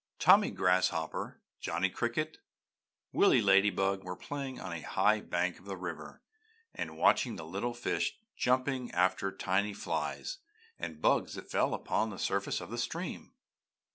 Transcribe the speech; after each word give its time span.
Tommy 0.17 0.49
Grasshopper, 0.49 1.39
Johnny 1.59 1.87
Cricket 1.91 2.37
and 2.37 2.39
Willy 3.13 3.39
Ladybug 3.39 4.03
were 4.03 4.15
playing 4.15 4.59
on 4.59 4.73
a 4.73 4.81
high 4.81 5.19
bank 5.21 5.59
of 5.59 5.65
the 5.65 5.77
river, 5.77 6.23
and 6.73 6.97
watching 6.97 7.35
the 7.35 7.45
little 7.45 7.75
fish 7.75 8.17
jumping 8.35 8.89
after 8.93 9.31
tiny 9.31 9.75
flies 9.75 10.39
and 10.79 11.03
bugs 11.03 11.35
that 11.35 11.51
fell 11.51 11.75
upon 11.75 12.09
the 12.09 12.17
surface 12.17 12.59
of 12.61 12.71
the 12.71 12.79
stream. 12.79 13.33